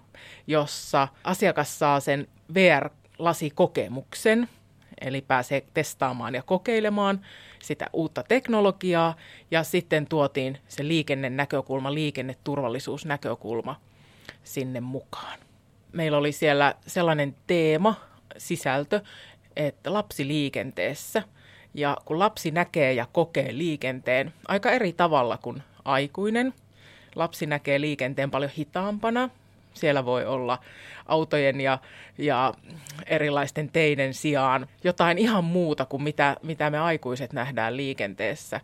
jossa 0.46 1.08
asiakas 1.24 1.78
saa 1.78 2.00
sen 2.00 2.28
VR-lasikokemuksen, 2.54 4.48
eli 5.00 5.20
pääsee 5.20 5.62
testaamaan 5.74 6.34
ja 6.34 6.42
kokeilemaan 6.42 7.20
sitä 7.62 7.86
uutta 7.92 8.22
teknologiaa, 8.22 9.16
ja 9.50 9.62
sitten 9.62 10.06
tuotiin 10.06 10.58
se 10.68 10.88
liikennenäkökulma, 10.88 11.94
liikenneturvallisuusnäkökulma 11.94 13.80
sinne 14.44 14.80
mukaan. 14.80 15.38
Meillä 15.92 16.18
oli 16.18 16.32
siellä 16.32 16.74
sellainen 16.86 17.34
teema, 17.46 17.94
sisältö, 18.38 19.00
että 19.56 19.92
lapsi 19.92 20.28
liikenteessä– 20.28 21.22
ja 21.74 21.96
kun 22.04 22.18
lapsi 22.18 22.50
näkee 22.50 22.92
ja 22.92 23.06
kokee 23.12 23.58
liikenteen 23.58 24.32
aika 24.48 24.70
eri 24.70 24.92
tavalla 24.92 25.38
kuin 25.38 25.62
aikuinen, 25.88 26.54
lapsi 27.14 27.46
näkee 27.46 27.80
liikenteen 27.80 28.30
paljon 28.30 28.50
hitaampana. 28.58 29.30
Siellä 29.74 30.04
voi 30.04 30.26
olla 30.26 30.58
autojen 31.08 31.60
ja, 31.60 31.78
ja 32.18 32.54
erilaisten 33.06 33.68
teiden 33.68 34.14
sijaan 34.14 34.66
jotain 34.84 35.18
ihan 35.18 35.44
muuta 35.44 35.84
kuin 35.84 36.02
mitä, 36.02 36.36
mitä 36.42 36.70
me 36.70 36.78
aikuiset 36.78 37.32
nähdään 37.32 37.76
liikenteessä. 37.76 38.60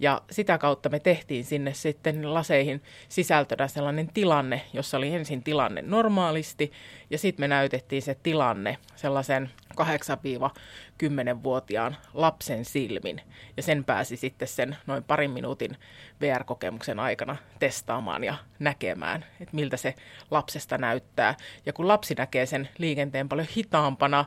Ja 0.00 0.22
sitä 0.30 0.58
kautta 0.58 0.88
me 0.88 1.00
tehtiin 1.00 1.44
sinne 1.44 1.74
sitten 1.74 2.34
laseihin 2.34 2.82
sisältönä 3.08 3.68
sellainen 3.68 4.08
tilanne, 4.14 4.62
jossa 4.72 4.96
oli 4.96 5.14
ensin 5.14 5.42
tilanne 5.42 5.82
normaalisti 5.82 6.72
ja 7.10 7.18
sitten 7.18 7.42
me 7.42 7.48
näytettiin 7.48 8.02
se 8.02 8.16
tilanne 8.22 8.78
sellaisen 8.96 9.50
8-10-vuotiaan 9.80 11.96
lapsen 12.14 12.64
silmin. 12.64 13.20
Ja 13.56 13.62
sen 13.62 13.84
pääsi 13.84 14.16
sitten 14.16 14.48
sen 14.48 14.76
noin 14.86 15.04
parin 15.04 15.30
minuutin 15.30 15.76
VR-kokemuksen 16.20 17.00
aikana 17.00 17.36
testaamaan 17.58 18.24
ja 18.24 18.34
näkemään, 18.58 19.24
että 19.40 19.56
miltä 19.56 19.76
se 19.76 19.94
lapsesta 20.30 20.78
näyttää. 20.78 21.34
Ja 21.66 21.72
kun 21.72 21.85
lapsi 21.88 22.14
näkee 22.14 22.46
sen 22.46 22.68
liikenteen 22.78 23.28
paljon 23.28 23.48
hitaampana, 23.56 24.24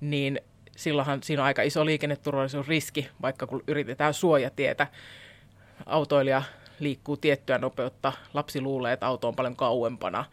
niin 0.00 0.40
silloinhan 0.76 1.22
siinä 1.22 1.42
on 1.42 1.46
aika 1.46 1.62
iso 1.62 1.86
liikenneturvallisuusriski, 1.86 3.08
vaikka 3.22 3.46
kun 3.46 3.62
yritetään 3.66 4.14
suojatietä, 4.14 4.86
autoilija 5.86 6.42
liikkuu 6.80 7.16
tiettyä 7.16 7.58
nopeutta, 7.58 8.12
lapsi 8.34 8.60
luulee, 8.60 8.92
että 8.92 9.06
auto 9.06 9.28
on 9.28 9.36
paljon 9.36 9.56
kauempana 9.56 10.24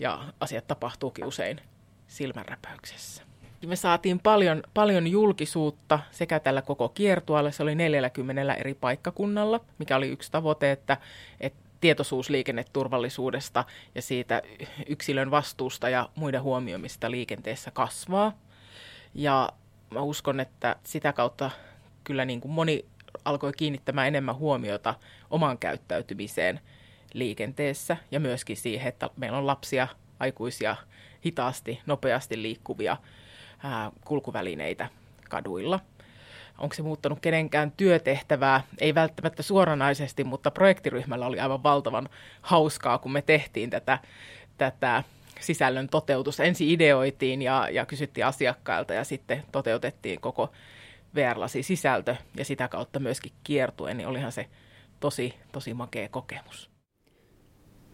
ja 0.00 0.20
asiat 0.40 0.66
tapahtuukin 0.66 1.24
usein 1.24 1.60
silmänräpäyksessä. 2.06 3.22
Me 3.66 3.76
saatiin 3.76 4.20
paljon, 4.20 4.62
paljon 4.74 5.06
julkisuutta 5.06 5.98
sekä 6.10 6.40
tällä 6.40 6.62
koko 6.62 6.88
kiertualle, 6.88 7.52
se 7.52 7.62
oli 7.62 7.74
40 7.74 8.54
eri 8.54 8.74
paikkakunnalla, 8.74 9.60
mikä 9.78 9.96
oli 9.96 10.08
yksi 10.08 10.32
tavoite, 10.32 10.72
että, 10.72 10.96
että 11.40 11.67
tietoisuus 11.80 12.30
liikenneturvallisuudesta 12.30 13.64
ja 13.94 14.02
siitä 14.02 14.42
yksilön 14.86 15.30
vastuusta 15.30 15.88
ja 15.88 16.08
muiden 16.14 16.42
huomioimista 16.42 17.10
liikenteessä 17.10 17.70
kasvaa. 17.70 18.32
Ja 19.14 19.48
mä 19.90 20.00
uskon, 20.00 20.40
että 20.40 20.76
sitä 20.84 21.12
kautta 21.12 21.50
kyllä 22.04 22.24
niin 22.24 22.40
kuin 22.40 22.52
moni 22.52 22.84
alkoi 23.24 23.52
kiinnittämään 23.52 24.08
enemmän 24.08 24.36
huomiota 24.36 24.94
omaan 25.30 25.58
käyttäytymiseen 25.58 26.60
liikenteessä 27.14 27.96
ja 28.10 28.20
myöskin 28.20 28.56
siihen, 28.56 28.88
että 28.88 29.10
meillä 29.16 29.38
on 29.38 29.46
lapsia, 29.46 29.88
aikuisia, 30.20 30.76
hitaasti, 31.24 31.80
nopeasti 31.86 32.42
liikkuvia 32.42 32.96
ää, 33.62 33.92
kulkuvälineitä 34.04 34.88
kaduilla. 35.28 35.80
Onko 36.58 36.74
se 36.74 36.82
muuttanut 36.82 37.20
kenenkään 37.20 37.72
työtehtävää? 37.76 38.60
Ei 38.78 38.94
välttämättä 38.94 39.42
suoranaisesti, 39.42 40.24
mutta 40.24 40.50
projektiryhmällä 40.50 41.26
oli 41.26 41.40
aivan 41.40 41.62
valtavan 41.62 42.08
hauskaa, 42.40 42.98
kun 42.98 43.12
me 43.12 43.22
tehtiin 43.22 43.70
tätä, 43.70 43.98
tätä 44.58 45.02
sisällön 45.40 45.88
toteutusta. 45.88 46.44
Ensin 46.44 46.68
ideoitiin 46.68 47.42
ja, 47.42 47.68
ja 47.70 47.86
kysyttiin 47.86 48.26
asiakkailta 48.26 48.94
ja 48.94 49.04
sitten 49.04 49.42
toteutettiin 49.52 50.20
koko 50.20 50.52
VR-lasi 51.14 51.62
sisältö 51.62 52.16
ja 52.36 52.44
sitä 52.44 52.68
kautta 52.68 53.00
myöskin 53.00 53.32
kiertuen, 53.44 53.96
niin 53.96 54.08
olihan 54.08 54.32
se 54.32 54.46
tosi, 55.00 55.34
tosi 55.52 55.74
makea 55.74 56.08
kokemus. 56.08 56.70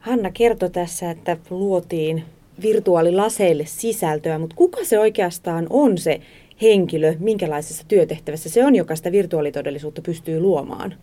Hanna 0.00 0.30
kertoi 0.30 0.70
tässä, 0.70 1.10
että 1.10 1.36
luotiin 1.50 2.24
virtuaalilaseille 2.62 3.66
sisältöä, 3.66 4.38
mutta 4.38 4.56
kuka 4.56 4.84
se 4.84 4.98
oikeastaan 4.98 5.66
on 5.70 5.98
se 5.98 6.20
henkilö, 6.62 7.14
minkälaisessa 7.18 7.84
työtehtävässä 7.88 8.48
se 8.48 8.64
on, 8.64 8.76
joka 8.76 8.96
sitä 8.96 9.12
virtuaalitodellisuutta 9.12 10.02
pystyy 10.02 10.40
luomaan? 10.40 10.94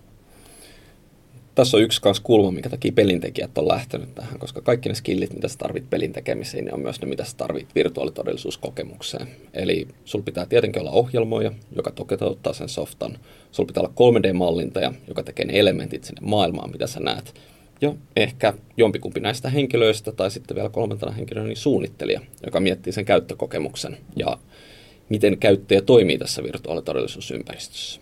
Tässä 1.55 1.77
on 1.77 1.83
yksi 1.83 2.01
kanssa 2.01 2.23
kulma, 2.23 2.51
minkä 2.51 2.69
takia 2.69 2.91
pelintekijät 2.91 3.57
on 3.57 3.67
lähtenyt 3.67 4.15
tähän, 4.15 4.39
koska 4.39 4.61
kaikki 4.61 4.89
ne 4.89 4.95
skillit, 4.95 5.33
mitä 5.33 5.47
sä 5.47 5.57
tarvit 5.57 5.89
pelin 5.89 6.13
tekemiseen, 6.13 6.65
niin 6.65 6.73
on 6.73 6.79
myös 6.79 7.01
ne, 7.01 7.07
mitä 7.07 7.23
sä 7.23 7.37
tarvit 7.37 7.67
virtuaalitodellisuuskokemukseen. 7.75 9.27
Eli 9.53 9.87
sul 10.05 10.21
pitää 10.21 10.45
tietenkin 10.45 10.81
olla 10.81 10.91
ohjelmoja, 10.91 11.51
joka 11.75 11.91
toteuttaa 11.91 12.53
sen 12.53 12.69
softan. 12.69 13.17
Sul 13.51 13.65
pitää 13.65 13.83
olla 13.83 14.19
3D-mallintaja, 14.19 14.93
joka 15.07 15.23
tekee 15.23 15.45
ne 15.45 15.59
elementit 15.59 16.03
sinne 16.03 16.21
maailmaan, 16.21 16.71
mitä 16.71 16.87
sä 16.87 16.99
näet. 16.99 17.33
Ja 17.81 17.93
ehkä 18.15 18.53
jompikumpi 18.77 19.19
näistä 19.19 19.49
henkilöistä 19.49 20.11
tai 20.11 20.31
sitten 20.31 20.55
vielä 20.55 20.69
kolmantena 20.69 21.11
henkilönä 21.11 21.47
niin 21.47 21.57
suunnittelija, 21.57 22.21
joka 22.45 22.59
miettii 22.59 22.93
sen 22.93 23.05
käyttökokemuksen 23.05 23.97
ja 24.15 24.37
miten 25.11 25.37
käyttäjä 25.37 25.81
toimii 25.81 26.17
tässä 26.17 26.43
virtuaalitodellisuusympäristössä. 26.43 28.01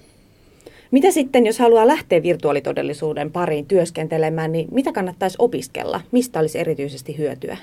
Mitä 0.91 1.11
sitten, 1.11 1.45
jos 1.45 1.59
haluaa 1.59 1.87
lähteä 1.87 2.23
virtuaalitodellisuuden 2.23 3.31
pariin 3.31 3.65
työskentelemään, 3.65 4.51
niin 4.51 4.67
mitä 4.71 4.91
kannattaisi 4.91 5.35
opiskella? 5.39 6.01
Mistä 6.11 6.39
olisi 6.39 6.59
erityisesti 6.59 7.17
hyötyä? 7.17 7.57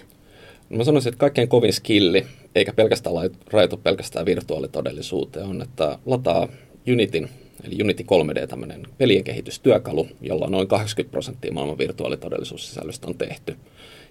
Mä 0.69 0.85
sanoisin, 0.85 1.09
että 1.09 1.19
kaikkein 1.19 1.49
kovin 1.49 1.73
skilli 1.73 2.27
eikä 2.55 2.73
pelkästään 2.73 3.17
rajoitu 3.53 3.77
pelkästään 3.77 4.27
virtuaalitodellisuuteen, 4.27 5.47
on, 5.47 5.63
että 5.63 5.99
lataa 6.07 6.49
Unitin, 6.93 7.29
eli 7.65 7.83
Unity 7.83 8.03
3D, 8.03 8.47
tämmöinen 8.47 8.87
pelien 8.99 9.25
kehitystyökalu, 9.25 10.07
jolla 10.21 10.47
noin 10.47 10.69
80 10.69 11.13
prosenttia 11.13 11.53
maailman 11.53 11.79
virtuaalitodellisuussisällöstä 11.79 13.07
on 13.07 13.15
tehty. 13.15 13.57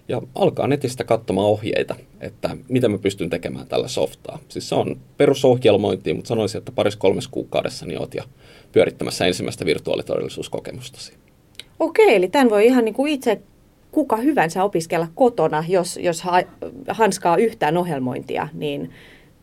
Ja 0.08 0.22
alkaa 0.36 0.68
netistä 0.68 1.04
katsomaan 1.04 1.48
ohjeita, 1.48 1.96
että 2.22 2.58
mitä 2.70 2.90
mä 2.90 2.98
pystyn 2.98 3.30
tekemään 3.30 3.68
tällä 3.68 3.88
softaa. 3.88 4.40
Siis 4.48 4.70
se 4.70 4.76
on 4.76 4.98
perusohjelmointi, 5.18 6.14
mutta 6.14 6.28
sanoisin, 6.28 6.60
että 6.60 6.72
paris 6.72 6.96
kolmes 6.96 7.28
kuukaudessa 7.28 7.86
niin 7.86 8.00
oot 8.00 8.16
jo 8.16 8.24
pyörittämässä 8.72 9.26
ensimmäistä 9.26 9.66
virtuaalitodellisuuskokemustasi. 9.66 11.14
Okei, 11.80 12.16
eli 12.16 12.28
tämän 12.28 12.50
voi 12.50 12.66
ihan 12.66 12.86
niin 12.86 12.96
kuin 12.96 13.14
itse 13.14 13.42
kuka 13.92 14.18
hyvänsä 14.18 14.64
opiskella 14.64 15.08
kotona, 15.16 15.64
jos, 15.68 15.98
jos 15.98 16.22
ha, 16.22 16.42
hanskaa 16.88 17.38
yhtään 17.38 17.78
ohjelmointia, 17.78 18.48
niin 18.54 18.90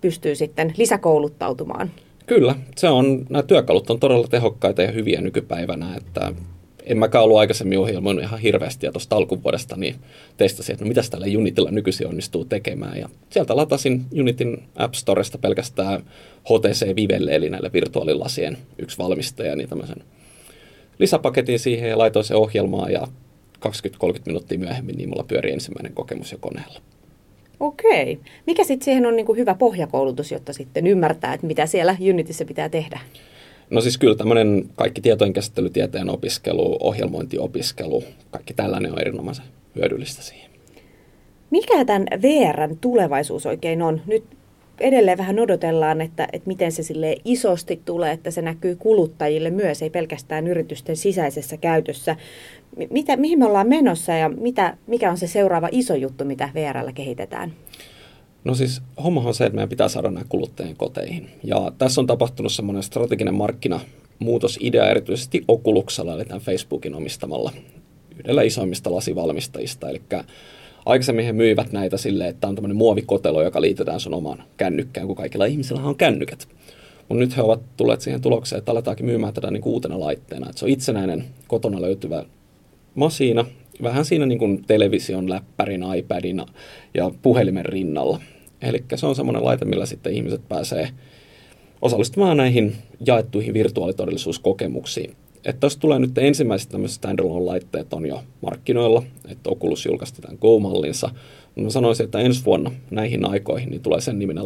pystyy 0.01 0.35
sitten 0.35 0.75
lisäkouluttautumaan. 0.77 1.91
Kyllä, 2.27 2.55
se 2.77 2.89
on, 2.89 3.27
nämä 3.31 3.43
työkalut 3.43 3.91
on 3.91 4.01
todella 4.01 4.29
tehokkaita 4.29 4.83
ja 4.83 4.93
hyviä 4.93 5.21
nykypäivänä, 5.21 5.97
että 5.97 6.33
en 6.87 6.99
mäkään 6.99 7.25
ollut 7.25 7.39
aikaisemmin 7.39 7.79
ohjelmoinut 7.79 8.25
ihan 8.25 8.41
hirveästi 8.41 8.87
ja 8.87 8.93
tuosta 8.93 9.17
alkuvuodesta 9.17 9.77
niin 9.77 9.95
testasin, 10.37 10.73
että 10.73 10.85
no 10.85 10.89
mitäs 10.89 11.11
tällä 11.11 11.27
Unitilla 11.39 11.71
nykyisin 11.71 12.07
onnistuu 12.07 12.45
tekemään. 12.45 12.99
Ja 12.99 13.09
sieltä 13.31 13.57
latasin 13.57 14.05
Unitin 14.21 14.63
App 14.77 14.95
Storesta 14.95 15.39
pelkästään 15.39 16.03
HTC 16.45 16.97
Vivelle, 16.97 17.35
eli 17.35 17.51
näille 17.51 17.71
virtuaalilasien 17.73 18.59
yksi 18.79 18.99
valmistaja, 18.99 19.57
niin 19.57 19.69
tämmöisen 19.69 20.05
lisäpaketin 20.99 21.59
siihen 21.59 21.91
ja 21.91 21.99
laitoin 21.99 22.25
se 22.25 22.35
ohjelmaan 22.35 22.93
ja 22.93 23.07
20-30 23.69 23.69
minuuttia 24.27 24.59
myöhemmin 24.59 24.97
niin 24.97 25.09
mulla 25.09 25.25
pyöri 25.29 25.53
ensimmäinen 25.53 25.93
kokemus 25.93 26.33
jo 26.33 26.39
koneella. 26.41 26.81
Okei. 27.61 28.19
Mikä 28.47 28.65
sitten 28.65 28.85
siihen 28.85 29.07
on 29.07 29.17
niinku 29.17 29.35
hyvä 29.35 29.55
pohjakoulutus, 29.55 30.33
jotta 30.33 30.53
sitten 30.53 30.87
ymmärtää, 30.87 31.35
että 31.35 31.47
mitä 31.47 31.67
siellä 31.67 31.97
Unitissa 32.11 32.45
pitää 32.45 32.69
tehdä? 32.69 33.01
No 33.73 33.81
siis 33.81 33.99
kyllä 33.99 34.15
tämmöinen 34.15 34.65
kaikki 34.77 35.01
tietojen 35.01 35.33
käsittelytieteen 35.33 36.11
opiskelu, 36.11 36.79
ohjelmointiopiskelu, 36.81 38.05
kaikki 38.31 38.55
tällainen 38.55 38.93
on 38.93 39.01
erinomaisen 39.01 39.45
hyödyllistä 39.77 40.23
siihen. 40.23 40.51
Mikä 41.51 41.85
tämän 41.85 42.07
VRn 42.23 42.77
tulevaisuus 42.81 43.47
oikein 43.47 43.83
on? 43.83 44.01
Nyt 44.07 44.25
edelleen 44.81 45.19
vähän 45.19 45.39
odotellaan, 45.39 46.01
että, 46.01 46.29
että 46.33 46.49
miten 46.49 46.73
se 46.73 46.83
sille 46.83 47.17
isosti 47.25 47.83
tulee, 47.85 48.13
että 48.13 48.31
se 48.31 48.43
näkyy 48.43 48.77
kuluttajille 48.77 49.51
myös, 49.51 49.83
ei 49.83 49.91
pelkästään 49.91 50.47
yritysten 50.47 50.97
sisäisessä 50.97 51.57
käytössä. 51.57 52.17
Mitä, 52.91 53.17
mihin 53.17 53.39
me 53.39 53.47
ollaan 53.47 53.69
menossa 53.69 54.13
ja 54.13 54.29
mitä, 54.29 54.77
mikä 54.87 55.11
on 55.11 55.19
se 55.19 55.27
seuraava 55.27 55.69
iso 55.73 55.95
juttu, 55.95 56.25
mitä 56.25 56.49
VRllä 56.55 56.93
kehitetään? 56.93 57.53
No 58.45 58.55
siis 58.55 58.83
homma 59.03 59.21
on 59.21 59.35
se, 59.35 59.45
että 59.45 59.55
meidän 59.55 59.69
pitää 59.69 59.89
saada 59.89 60.11
nämä 60.11 60.25
kuluttajien 60.29 60.77
koteihin. 60.77 61.31
Ja 61.45 61.73
tässä 61.79 62.01
on 62.01 62.07
tapahtunut 62.07 62.53
semmoinen 62.53 62.83
strateginen 62.83 63.35
markkinamuutosidea 63.35 64.91
erityisesti 64.91 65.45
Okuluksella, 65.49 66.15
eli 66.15 66.25
tämän 66.25 66.41
Facebookin 66.41 66.95
omistamalla 66.95 67.53
yhdellä 68.19 68.43
isoimmista 68.43 68.95
lasivalmistajista. 68.95 69.89
Eli 69.89 70.03
aikaisemmin 70.87 71.25
he 71.25 71.33
myivät 71.33 71.73
näitä 71.73 71.97
silleen, 71.97 72.31
että 72.31 72.49
on 72.49 72.55
tämmöinen 72.55 72.77
muovikotelo, 72.77 73.43
joka 73.43 73.61
liitetään 73.61 74.01
sun 74.01 74.15
omaan 74.15 74.43
kännykkään, 74.57 75.07
kun 75.07 75.17
kaikilla 75.17 75.45
ihmisillä 75.45 75.83
on 75.83 75.97
kännykät. 75.97 76.49
Mutta 77.09 77.25
nyt 77.25 77.37
he 77.37 77.43
ovat 77.43 77.61
tulleet 77.77 78.01
siihen 78.01 78.21
tulokseen, 78.21 78.59
että 78.59 78.73
aletaankin 78.73 79.07
myymään 79.07 79.35
tätä 79.35 79.51
niin 79.51 79.65
uutena 79.65 80.01
laitteena. 80.01 80.49
Että 80.49 80.59
se 80.59 80.65
on 80.65 80.71
itsenäinen 80.71 81.25
kotona 81.49 81.83
löytyvä 81.83 82.25
masiina, 82.95 83.45
vähän 83.83 84.05
siinä 84.05 84.27
niin 84.27 84.39
kuin 84.39 84.65
television, 84.67 85.31
läppärin, 85.31 85.85
iPadin 85.97 86.43
ja 86.95 87.11
puhelimen 87.23 87.65
rinnalla. 87.65 88.21
Eli 88.63 88.85
se 88.95 89.07
on 89.07 89.15
semmoinen 89.15 89.45
laite, 89.45 89.65
millä 89.65 89.87
sitten 89.87 90.13
ihmiset 90.13 90.49
pääsee 90.49 90.89
osallistumaan 91.83 92.37
näihin 92.37 92.75
jaettuihin 93.07 93.55
virtuaalitodellisuuskokemuksiin. 93.55 95.17
Että 95.45 95.61
tässä 95.61 95.79
tulee 95.79 95.99
nyt 95.99 96.19
ensimmäiset 96.19 96.69
tämmöiset 96.69 96.97
standalone-laitteet 96.97 97.93
on 97.93 98.07
jo 98.07 98.23
markkinoilla, 98.41 99.03
että 99.29 99.51
Oculus 99.51 99.87
julkaisti 99.87 100.23
tämän 100.23 100.39
Go-mallinsa. 100.41 101.11
Mä 101.57 101.71
sanoisin, 101.71 102.05
että 102.05 102.19
ensi 102.19 102.45
vuonna 102.45 102.71
näihin 102.91 103.25
aikoihin 103.25 103.71
niin 103.71 103.81
tulee 103.81 104.01
sen 104.01 104.19
niminen 104.19 104.45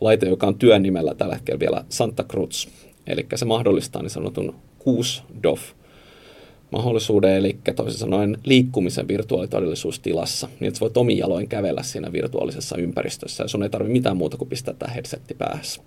laite, 0.00 0.28
joka 0.28 0.46
on 0.46 0.58
työn 0.58 0.82
nimellä 0.82 1.14
tällä 1.14 1.34
hetkellä 1.34 1.60
vielä 1.60 1.84
Santa 1.88 2.24
Cruz. 2.24 2.68
Eli 3.06 3.26
se 3.34 3.44
mahdollistaa 3.44 4.02
niin 4.02 4.10
sanotun 4.10 4.54
6 4.78 5.22
DOF 5.42 5.60
mahdollisuuden, 6.76 7.36
eli 7.36 7.58
toisin 7.76 7.98
sanoen 7.98 8.38
liikkumisen 8.44 9.08
virtuaalitodellisuustilassa, 9.08 10.48
niin 10.60 10.68
että 10.68 10.80
voit 10.80 10.96
omin 10.96 11.18
jaloin 11.18 11.48
kävellä 11.48 11.82
siinä 11.82 12.12
virtuaalisessa 12.12 12.76
ympäristössä 12.76 13.44
ja 13.44 13.48
sun 13.48 13.62
ei 13.62 13.70
tarvitse 13.70 13.92
mitään 13.92 14.16
muuta 14.16 14.36
kuin 14.36 14.48
pistää 14.48 14.74
tämä 14.74 14.92
headsetti 14.92 15.34
päässä. 15.34 15.82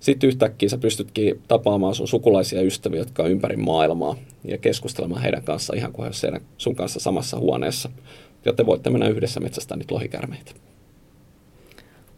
Sitten 0.00 0.28
yhtäkkiä 0.28 0.68
sä 0.68 0.78
pystytkin 0.78 1.40
tapaamaan 1.48 1.94
sun 1.94 2.08
sukulaisia 2.08 2.62
ystäviä, 2.62 3.00
jotka 3.00 3.22
on 3.22 3.30
ympäri 3.30 3.56
maailmaa 3.56 4.16
ja 4.44 4.58
keskustelemaan 4.58 5.22
heidän 5.22 5.42
kanssa 5.42 5.76
ihan 5.76 5.92
kuin 5.92 6.10
he 6.32 6.40
sun 6.56 6.76
kanssa 6.76 7.00
samassa 7.00 7.38
huoneessa. 7.38 7.90
Ja 8.44 8.52
te 8.52 8.66
voitte 8.66 8.90
mennä 8.90 9.08
yhdessä 9.08 9.40
metsästä 9.40 9.76
niitä 9.76 9.94
lohikärmeitä. 9.94 10.52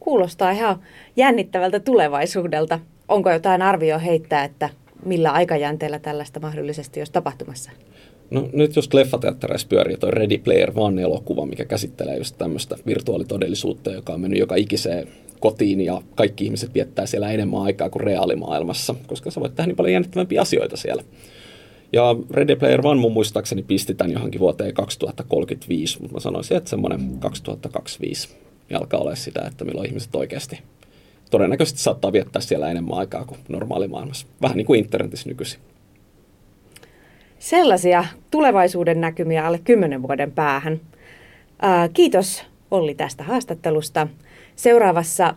Kuulostaa 0.00 0.50
ihan 0.50 0.82
jännittävältä 1.16 1.80
tulevaisuudelta. 1.80 2.80
Onko 3.08 3.30
jotain 3.30 3.62
arvio 3.62 3.98
heittää, 3.98 4.44
että 4.44 4.70
millä 5.04 5.30
aikajänteellä 5.30 5.98
tällaista 5.98 6.40
mahdollisesti 6.40 7.00
olisi 7.00 7.12
tapahtumassa? 7.12 7.70
No 8.32 8.48
nyt 8.52 8.76
just 8.76 8.94
leffateattereissa 8.94 9.68
pyörii 9.68 9.96
toi 9.96 10.10
Ready 10.10 10.38
Player 10.38 10.72
One-elokuva, 10.74 11.46
mikä 11.46 11.64
käsittelee 11.64 12.16
just 12.16 12.38
tämmöistä 12.38 12.76
virtuaalitodellisuutta, 12.86 13.90
joka 13.90 14.12
on 14.12 14.20
mennyt 14.20 14.38
joka 14.40 14.54
ikiseen 14.54 15.08
kotiin 15.40 15.80
ja 15.80 16.02
kaikki 16.14 16.44
ihmiset 16.44 16.74
viettää 16.74 17.06
siellä 17.06 17.30
enemmän 17.30 17.62
aikaa 17.62 17.90
kuin 17.90 18.00
reaalimaailmassa, 18.00 18.94
koska 19.06 19.30
sä 19.30 19.40
voit 19.40 19.54
tehdä 19.54 19.66
niin 19.66 19.76
paljon 19.76 19.92
jännittävämpiä 19.92 20.40
asioita 20.40 20.76
siellä. 20.76 21.02
Ja 21.92 22.16
Ready 22.30 22.56
Player 22.56 22.86
One 22.86 23.00
mun 23.00 23.12
muistaakseni 23.12 23.62
pisti 23.62 23.94
tämän 23.94 24.12
johonkin 24.12 24.40
vuoteen 24.40 24.74
2035, 24.74 25.98
mutta 26.00 26.14
mä 26.14 26.20
sanoisin, 26.20 26.56
että 26.56 26.70
semmoinen 26.70 27.18
2025 27.18 28.28
alkaa 28.74 29.00
olla 29.00 29.14
sitä, 29.14 29.44
että 29.46 29.64
milloin 29.64 29.88
ihmiset 29.88 30.14
oikeasti 30.14 30.58
todennäköisesti 31.30 31.80
saattaa 31.80 32.12
viettää 32.12 32.42
siellä 32.42 32.70
enemmän 32.70 32.98
aikaa 32.98 33.24
kuin 33.24 33.40
normaalimaailmassa. 33.48 34.26
Vähän 34.42 34.56
niin 34.56 34.66
kuin 34.66 34.78
internetissä 34.78 35.28
nykyisin. 35.28 35.60
Sellaisia 37.42 38.04
tulevaisuuden 38.30 39.00
näkymiä 39.00 39.46
alle 39.46 39.60
kymmenen 39.64 40.02
vuoden 40.02 40.32
päähän. 40.32 40.80
Ää, 41.62 41.88
kiitos 41.88 42.44
Olli 42.70 42.94
tästä 42.94 43.24
haastattelusta. 43.24 44.08
Seuraavassa 44.56 45.34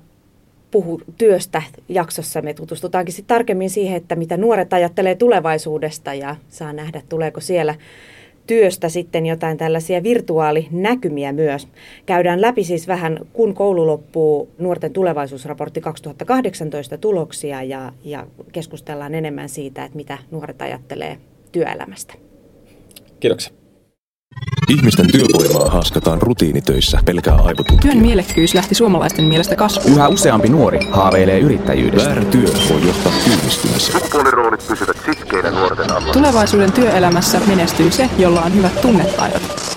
puhu 0.72 1.02
työstä 1.18 1.62
jaksossa 1.90 2.42
me 2.42 2.54
tutustutaankin 2.54 3.14
sitten 3.14 3.36
tarkemmin 3.36 3.70
siihen, 3.70 3.98
että 3.98 4.16
mitä 4.16 4.38
nuoret 4.38 4.74
ajattelee 4.74 5.16
tulevaisuudesta 5.16 6.14
ja 6.14 6.36
saa 6.50 6.74
nähdä, 6.74 7.02
tuleeko 7.10 7.42
siellä 7.42 7.76
työstä 8.48 8.90
sitten 8.90 9.26
jotain 9.26 9.58
tällaisia 9.58 10.04
virtuaalinäkymiä 10.04 11.32
myös. 11.32 11.68
Käydään 12.06 12.42
läpi 12.42 12.64
siis 12.64 12.88
vähän, 12.88 13.20
kun 13.34 13.54
koulu 13.54 13.88
loppuu, 13.88 14.50
nuorten 14.58 14.94
tulevaisuusraportti 14.94 15.82
2018 15.82 16.98
tuloksia 16.98 17.64
ja, 17.64 17.94
ja 18.04 18.28
keskustellaan 18.52 19.16
enemmän 19.16 19.50
siitä, 19.50 19.86
että 19.86 19.98
mitä 19.98 20.18
nuoret 20.32 20.62
ajattelee 20.62 21.18
työelämästä. 21.56 22.14
Kiitoksia. 23.20 23.54
Ihmisten 24.70 25.12
työvoimaa 25.12 25.70
haaskataan 25.70 26.22
rutiinitöissä 26.22 27.00
pelkää 27.06 27.36
aivotutkija. 27.36 27.82
Työn 27.82 27.98
mielekkyys 27.98 28.56
lähti 28.56 28.76
suomalaisten 28.76 29.26
mielestä 29.26 29.56
kasvuun. 29.56 29.96
Yhä 29.96 30.08
useampi 30.08 30.50
nuori 30.50 30.80
haaveilee 30.92 31.40
yrittäjyydestä. 31.40 32.10
Väärä 32.10 32.26
työ 32.26 32.48
voi 32.70 32.88
johtaa 32.88 33.12
työllistymiseen. 33.26 34.00
Sukupuoliroolit 34.00 34.68
pysyvät 34.68 34.98
sitkeinä 35.06 35.52
nuorten 35.52 35.92
alla. 35.92 36.14
Tulevaisuuden 36.14 36.72
työelämässä 36.72 37.40
menestyy 37.48 37.92
se, 37.92 38.10
jolla 38.18 38.42
on 38.42 38.56
hyvät 38.56 38.82
tunnetaidot. 38.82 39.75